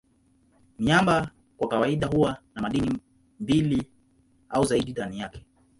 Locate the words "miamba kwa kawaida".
0.79-2.07